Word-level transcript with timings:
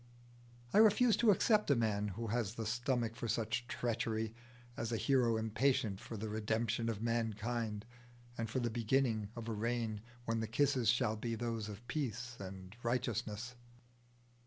I 0.73 0.79
refuse 0.79 1.15
to 1.17 1.29
accept 1.29 1.69
a 1.69 1.75
man 1.75 2.07
who 2.07 2.25
has 2.25 2.55
the 2.55 2.65
stomach 2.65 3.15
for 3.15 3.27
such 3.27 3.67
treachery, 3.67 4.33
as 4.75 4.91
a 4.91 4.97
hero 4.97 5.37
impatient 5.37 5.99
for 5.99 6.17
the 6.17 6.27
redemption 6.27 6.89
of 6.89 7.03
mankind 7.03 7.85
and 8.35 8.49
for 8.49 8.59
the 8.59 8.71
beginning 8.71 9.29
of 9.35 9.47
a 9.47 9.53
reign 9.53 10.01
when 10.25 10.39
the 10.39 10.47
kisses 10.47 10.89
shall 10.89 11.17
be 11.17 11.35
those 11.35 11.69
of 11.69 11.87
peace 11.87 12.35
and 12.39 12.75
righteousness. 12.81 13.53